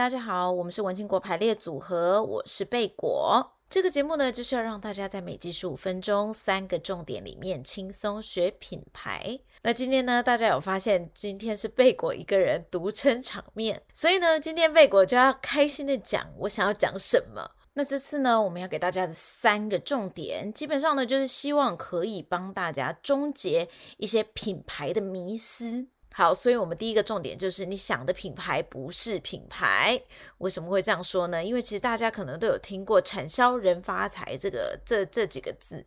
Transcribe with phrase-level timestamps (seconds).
[0.00, 3.52] 大家好，我们是文青果排列组合，我是贝果。
[3.68, 9.38] 这个节目呢，就是要让大家在每集十五分钟三个重点里面轻松学品牌。
[9.60, 17.50] 那今天呢，大家有发现今天是贝果一个人独撑场面，所以呢，今天贝果就要开心的讲我想要讲什么。
[17.74, 25.88] 那这次呢，我们要给大家的三个重点，基本上呢，就是希望可以帮大家终结一些品牌的迷思。
[26.12, 30.00] 好，所以我们第一个重点就是你想的品牌不是品牌。
[30.38, 31.42] 为什么会这样说呢？
[31.42, 35.86] 因为其实大家可能都有听过“产销人发财”这个这这几个字。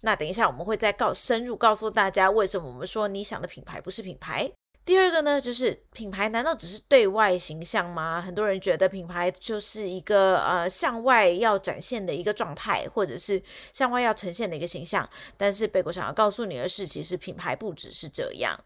[0.00, 4.50] 那等一下我们会再告深入告诉大家，为什么我们说你想的品牌不是品牌。
[4.86, 8.22] 第二个呢，就是品牌难道只是对外形象吗？
[8.22, 13.42] 很多人觉得品牌就是一个呃向外要展现的一个状态，或者是
[13.74, 15.06] 向外要呈现的一个形象。
[15.36, 18.58] 但是贝果想要告诉你的是，其实品牌不只是这样。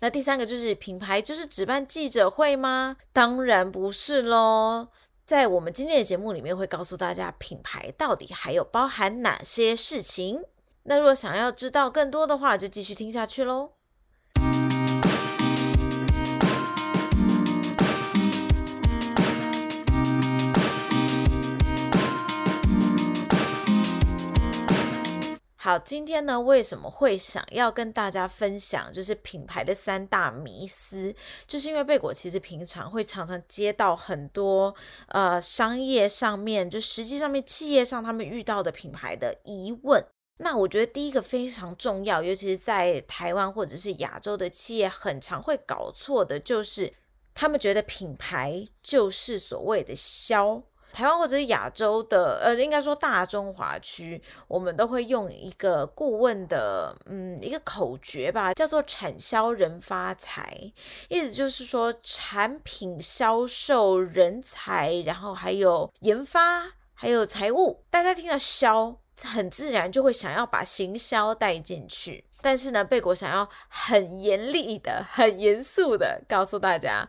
[0.00, 2.96] 那第三个就是品牌，就是只办记者会吗？
[3.12, 4.88] 当然不是喽。
[5.24, 10.42] 在我们今天的节目里面，会告诉大家品牌到底还有包含哪些事情。
[10.84, 13.72] 那如果想要知道更多的话，就继续听下去喽。
[25.68, 31.14] 好，今天呢，为什么会想要跟大家分享，就是品牌的三大迷思，
[31.46, 34.74] 就是因为贝果其实平常会常常接到很多
[35.08, 40.02] 呃商业上面，就实际上面企业上他们遇到的品牌的疑问。
[40.38, 46.90] 那我觉得第一个非常重要，尤其是在台湾或者是亚洲的企业，很常会搞错的，就是
[47.34, 50.62] 他们觉得品牌就是所谓的销。
[50.92, 60.72] 台湾或者是亚洲的，呃，应该说大中华区，我们都会用一个顾问的，嗯，一个口诀吧，叫做“产销人发财”，
[61.08, 67.84] 意思就是说产品销售、人才，然后还有研发，还有财务。
[67.90, 77.08] 大家听到“销”，很自然就会想要把行销带进去，但是呢，贝果想要很严厉的、很严肃的告诉大家，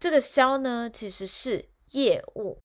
[0.00, 2.58] 这个“销”呢，其实是业务。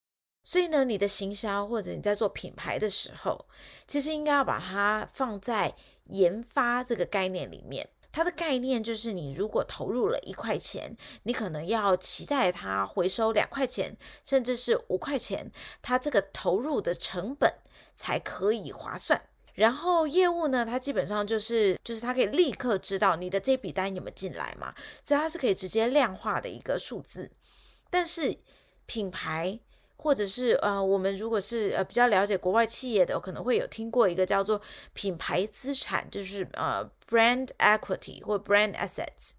[0.44, 3.46] 所以呢，你的行销或者你在做品牌的时候，
[3.88, 5.74] 其实应该要把它放在
[6.08, 7.88] 研发这个概念里面。
[8.12, 15.50] 它的概念就是，你如果投入了一块钱，你可能要期待它回收两块钱，甚至是五块钱，
[15.82, 17.52] 它这个投入的成本
[17.96, 19.20] 才可以划算。
[19.54, 27.32] 然后业务呢，它基本上就是，就是它可以立刻知道你的这笔单有没有进来嘛，所以它是可以直接量化的一个数字。
[27.90, 28.38] 但是
[28.86, 29.60] 品牌。
[30.04, 39.32] 或者是呃，我们如果是呃比较了解国外企业的，可能会有听过一个叫做品牌资产，就是呃 brand equity 或 brand assets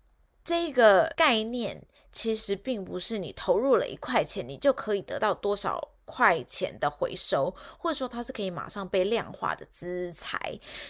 [0.43, 10.41] 这个概念，其实并不是你投入了一块钱，你就可以得到多少块钱的回收，或者说它是可以马上被量化的资产。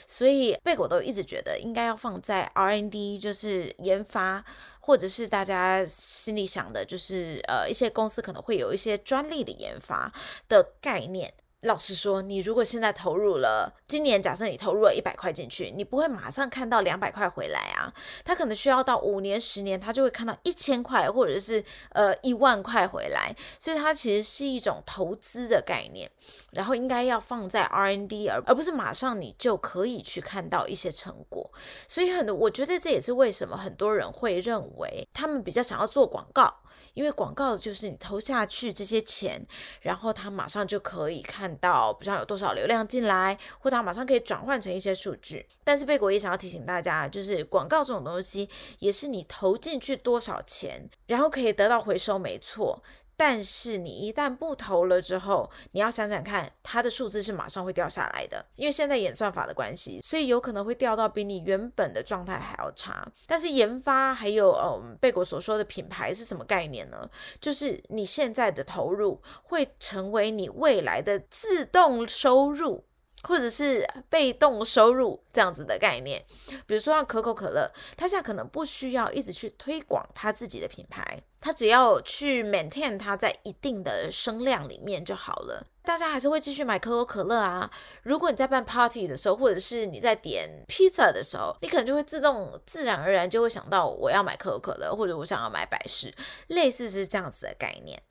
[0.06, 4.44] 所以贝果都一直觉得应该要放在 R N D，就是研发。
[4.86, 10.12] 或者是大家心里想的，就是呃，一些公司可能会有一些专利的研发
[10.46, 11.32] 的概念。
[11.64, 17.92] 老实说，你如果现在投入了，今年假设你投入了一百块进去，你不会马上看到两百块回来啊，
[18.22, 26.10] 他可能需要到五年、十年，他就会看到一千块或者是呃一万块回来，所以它其实是一种投资的概念，
[26.50, 31.50] 然后应该要放在 R&D，而而不是马上你就可以去看到一些成果。
[31.88, 36.54] 所以很多，我觉得这也是为什么很多人会认为他们比较想要做广告。
[36.94, 39.46] 因为广告就是你投下去这些钱，
[39.82, 45.46] 然后它马上就可以看到，不知道有多少流量进来，或他马上可以转换成一些数据。
[45.62, 52.82] 但是贝果也想要提醒大家，就是广告这种东西，也是你投进去多少钱，然后可以得到回收，没错。
[53.16, 63.06] 但是你一旦不投了之后，你要想想看，它的数字是马上会掉下来的，因为现在演算法的关系，所以有可能会掉到比你原本的状态还要差。
[63.26, 67.08] 但是研发还有嗯，贝果所说的品牌是什么概念呢？
[67.40, 72.84] 就是你现在的投入会成为你未来的自动收入。
[73.26, 76.24] 或者是被动收入这样子的概念，
[76.66, 85.64] 比如说像可口可乐，它现在可能不需要一直去推广它自己的品牌，它只要去 maintain 它在一定的声量里面就好了。
[85.82, 87.70] 大家还是会继续买可口可乐啊。
[88.04, 96.12] 如果你在办 party 的时候，或者是你在点披萨的时候，你可能就会自动自然而然就会想到我要买可口可乐，或者我想要买百事，
[96.48, 98.02] 类似是这样子的概念。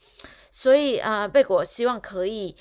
[0.51, 2.55] 所以啊，贝果希望可以。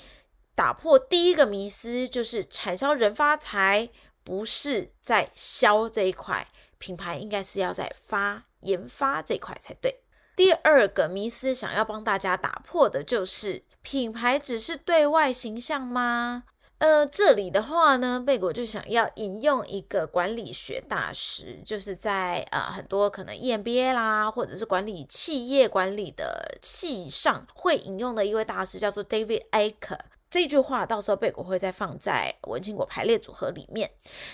[0.55, 3.89] 打破第一个迷思，就是产销人发财，
[4.23, 6.47] 不是在销这一块，
[6.77, 10.01] 品牌应该是要在发研发这块才对。
[10.35, 16.43] 第二个迷思想要帮大家打破的就是，品牌只是对外形象吗？
[16.79, 29.99] 呃，这里的话呢，贝果就想要引用一个管理学大师，就是在呃很多可能 EMBA 啦，或者是管理企业管理的系上会引用的一位大师，叫做 David Aker。
[30.33, 33.87] 这句话到时候贝果会再放在文青果排列组合里面。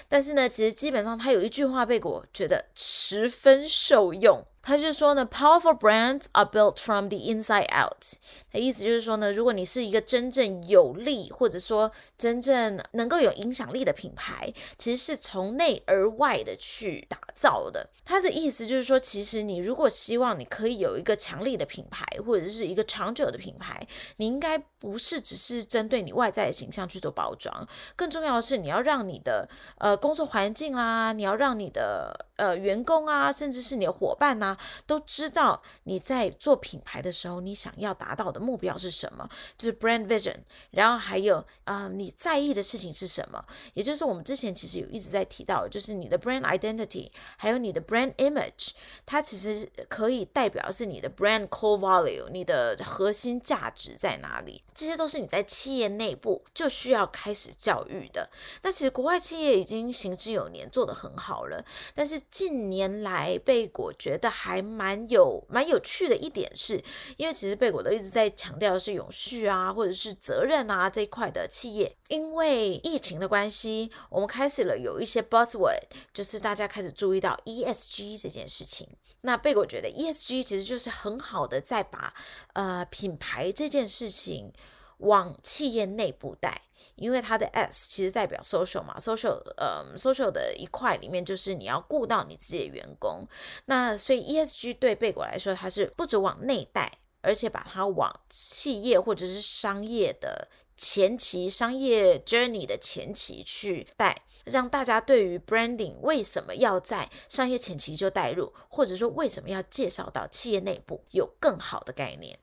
[0.07, 4.41] 但是呢，其实基本上他有一句话，贝果觉得十分受用。
[4.69, 8.05] 他就说呢，Powerful brands are built from the inside out。
[8.51, 17.89] 他意思就是说呢，如果你是一个真正有力，或者说真正能够有影响力的品牌，其实是从内而外的去打造的。
[18.05, 23.87] 他的意思就是说，其实你如果希望你可以有一个强力的品牌，或者是一个长久的品牌，
[24.17, 29.49] 你应该不是只是针对你外在的形象去做包装，更重要的是你要让你的
[29.79, 40.35] 呃工作环境啦，你要让你的呃员工啊，甚至是你的伙伴呐、都知道你在做品牌的时候，你想要达到的目标是什么，就是 brand vision。
[40.71, 43.43] 然后还有啊、你在意的事情是什么？
[43.73, 48.71] 也就是我们之前其实有一直在提到，就是你的 brand identity，还有你的 brand image，
[49.05, 54.63] 它其实可以代表是你的 brand core value，你的核心价值在哪里？
[54.73, 58.29] 这些都是你在企业内部就需要开始教育的。
[58.63, 61.63] 那其实国外企业已经行之有年，做得很好了。
[61.93, 66.81] 但是近年来，贝果觉得还蛮有蛮有趣的一点是，
[67.17, 71.93] 因为其实贝果都一直在强调的是永续啊，或者是责任啊这一块的企业。
[72.07, 75.81] 因为疫情的关系，我们开始了有一些 buzzword，
[76.13, 78.87] 就是大家开始注意到 ESG 这件事情。
[79.21, 82.13] 那贝果觉得 ESG 其实就是很好的在把
[82.53, 84.53] 呃品牌这件事情
[84.99, 86.61] 往企业内部带。
[86.95, 93.25] 因为它的 S 其实代表 social 嘛，social，呃，social 的一块里面就是你要顾到你自己的员工，
[93.65, 96.91] 那所以 ESG 对贝果来说，它是不止往内带，
[97.21, 112.37] 而且把它往企业或者是商业的前期、商业 journey 的前期去带，让大家对于 branding 为什么要在商业前期就带入，或者说为什么要介绍到企业内部，有更好的概念。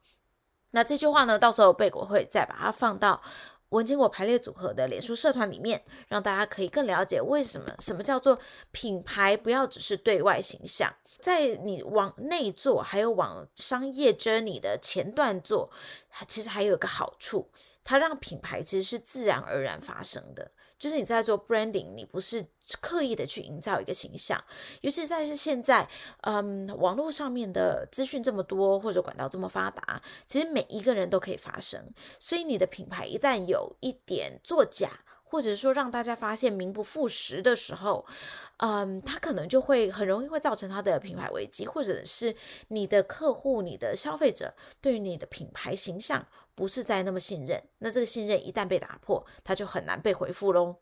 [0.76, 3.22] 那这句话呢，到时候贝果会再把它放到。
[3.70, 8.38] 文经果排列组合的脸书社团里面，让大家可以更了解为什么什么叫做
[8.72, 15.70] 品牌，不要只是对外形象，在你往内做，还有往商业 journey 的前段做，
[16.10, 17.50] 它其实还有个好处，
[17.82, 20.52] 它让品牌其实是自然而然发生的。
[20.78, 22.44] 就是你在做 branding，你不是
[22.80, 24.42] 刻意的去营造一个形象，
[24.82, 25.88] 尤其在是现在，
[26.22, 31.80] 嗯，网络上面的资讯这么多，或者管道这么发达，其实每一个人都可以发声。
[32.18, 38.06] 所以你的品牌一旦有一点作假，或者说让大家发现名不副实的时候，
[38.58, 42.36] 嗯，它可能就会很容易会造成它的品牌危机，或者是
[42.68, 46.26] 你的客户、你的消费者对于你的品牌形象。
[46.56, 50.76] 不是再那么信任，那这个信任一旦被打破，它就很难被回复喽。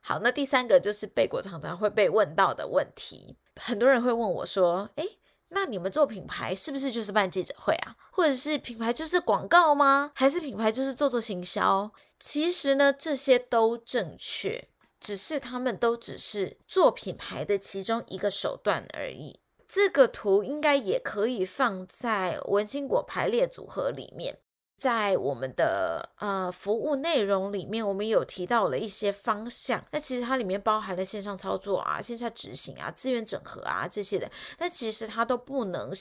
[0.00, 5.18] 好，那第三个就是贝果常常会被问到的问题，很多人会问我说：“诶，
[5.50, 7.94] 那你们做品牌是不是就是办记者会啊？
[8.10, 10.10] 或者是品牌就是广告吗？
[10.14, 14.68] 还是品牌就是做做行销？”其实呢，这些都正确，
[14.98, 19.40] 只是他们都只是做品牌的其中一个手段而已。
[19.68, 24.38] 这个图应该也可以放在文青果排列组合里面。
[24.82, 29.84] 在我们的呃服务内容里面，我们有提到了一些方向。
[29.92, 34.28] 那其实它里面包含了线上操作啊、线下执行啊、资源整合啊这些的。
[34.58, 35.92] 但其实它都不能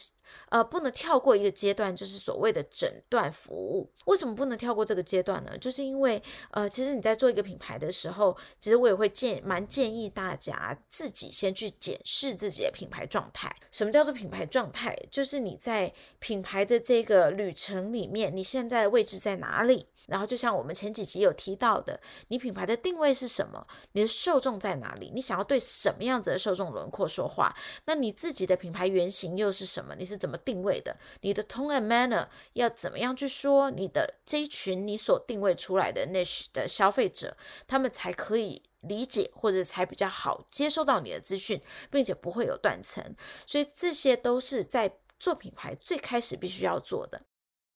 [0.49, 3.87] 呃不能跳过一个阶段，就是所谓的诊断服务。
[4.05, 5.55] 为什么不能跳过这个阶段呢？
[5.59, 6.19] 就是因为
[6.49, 13.55] 呃，其实你在做一个品牌的时候，其实我也会建蛮建议大家自己先去检视自己的品牌状态。
[13.69, 14.97] 什么叫做品牌状态？
[15.11, 19.87] 就是你在品牌的这个旅程里面，你现在在的位置在哪里？
[20.07, 21.99] 然后就像我们前几集有提到的，
[22.29, 23.65] 你品牌的定位是什么？
[23.91, 25.11] 你的受众在哪里？
[25.13, 27.55] 你想要对什么样子的受众轮廓说话？
[27.85, 29.95] 那你自己的品牌原型又是什么？
[29.95, 30.97] 你是怎么定位的？
[31.21, 33.69] 你的 tone and manner 要怎么样去说？
[33.69, 37.37] 你的这一群你所定位出来的 niche 的消费者，
[37.67, 43.15] 他们才可以理解或者才比较好接收到你的资讯，并且不会有断层。
[43.45, 47.21] 所以这些都是在做品牌最开始必须要做的。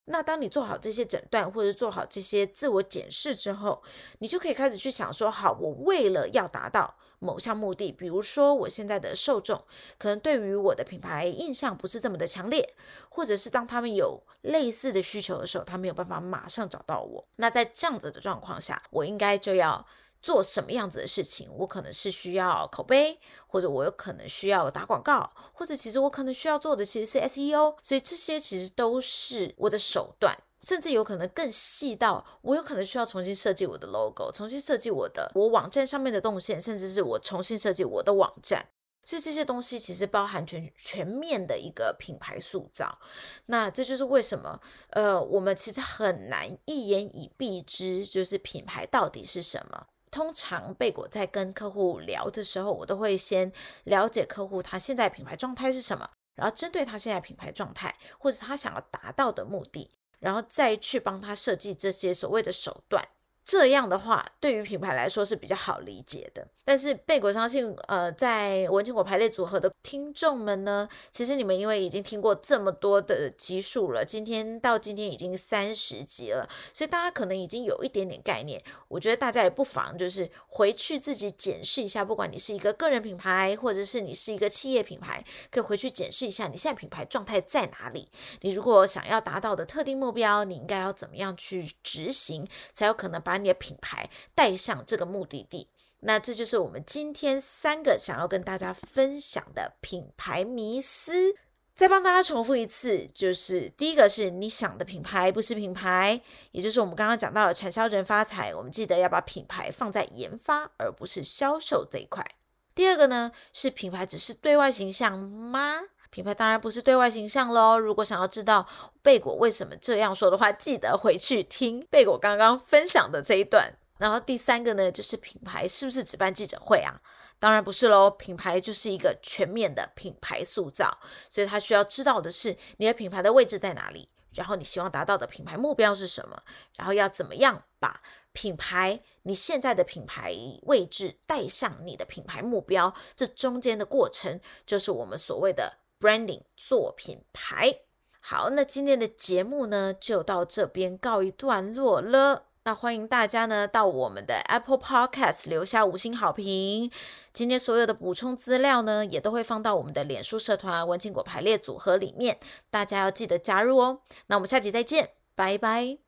[0.06, 3.82] 那当你做好这些诊断，或者做好这些自我检视之后，
[4.20, 9.64] 你就可以开始去想说：好，我为了要达到某项目的，比如说我现在的受众
[9.98, 12.76] 可能对于我的品牌印象不是这么的强烈，
[13.10, 17.28] 或者是当他们有类似的需求的时候，他没有办法马上找到我。
[17.38, 19.84] 那在这样子的状况下，我应该就要
[20.26, 38.70] 做什么样子的事情，我可能是需要口碑，或者我有可能需要打广告，或者其实我可能需要做的其实是 SEO，所以这些其实都是我的手段，甚至有可能更细到我有可能需要重新设计我的 logo，重新设计我的我网站上面的动线，甚至是我重新设计我的网站。
[39.04, 42.98] 所以这些东西其实包含全全面的一个品牌塑造，
[43.46, 49.86] 那这就是为什么，呃，我们其实很难一言以蔽之，就是品牌到底是什么。
[50.12, 53.52] 通常贝果在跟客户聊的时候，我都会先
[53.84, 63.06] 了解客户他现在品牌状态是什么，然后针对他现在品牌状态或者他想要达到的目的，然后再去帮他设计这些所谓的手段。
[63.46, 66.46] 这样的话，对于品牌来说是比较好理解的。
[66.66, 78.60] 但是贝果相信，呃，在文青果排列组合的听众们呢，其实你们因为已经听过这么多的集数了，今天到今天已经三十集了，所以大家可能已经有一点点概念。
[78.88, 88.10] 我觉得大家也不妨就是回去自己检视一下，不管你是一个个人品牌，或者是你是一个企业品牌，可以回去检视一下你现在品牌状态在哪里。
[88.42, 95.68] 你如果想要达到的特定目标，你应该要怎么样去执行，才有可能把把你的品牌带上这个目的地，
[96.00, 101.36] 那这就是我们今天三个想要跟大家分享的品牌迷思。
[101.74, 112.26] 再帮大家重复一次，就是第一个是你想的品牌不是品牌，也就是我们刚刚讲到的产销人发财，我们记得要把品牌放在研发而不是销售这一块。
[112.74, 115.82] 第二个呢，是品牌只是对外形象吗？
[116.16, 117.78] 品牌当然不是对外形象喽。
[117.78, 118.66] 如果想要知道
[119.02, 123.70] 贝果为什么这样说的话，记得回去听贝果刚刚分享的这一段。
[123.98, 127.02] 然后第三个呢，就是品牌是不是只办记者会啊？
[127.38, 128.10] 当然不是喽。
[128.10, 130.98] 品牌就是一个全面的品牌塑造，
[131.30, 136.42] 所以他需要知道的是你的品牌的位置在哪里，然后你希望达到的品牌目标是什么，
[136.78, 145.80] 然后要怎么样把品牌你现在的品牌位置带上你的品牌目标，这中间的过程就是我们所谓的。
[146.00, 147.80] Branding 做品牌，
[148.20, 152.46] 好，那今天的节目呢就到这边告一段落了。
[152.64, 156.92] 那欢迎大家呢到我们的 Apple Podcast 留下五星好评。
[157.32, 162.40] 今天所有的补充资料呢也都会放到我们的脸书社团文青果排列组合里面，
[162.72, 164.02] 大家要记得加入哦。
[164.28, 166.05] 那我们下集再见，拜拜。